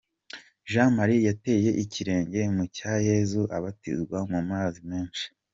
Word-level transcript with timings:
Jean 0.71 0.89
Marie 0.97 1.25
yateye 1.29 1.71
ikirenge 1.83 2.39
mu 2.55 2.63
cya 2.77 2.93
Yesu 3.07 3.41
abatizwa 3.57 4.17
mu 4.31 4.39
mazi 4.49 4.79
menshi. 4.89 5.25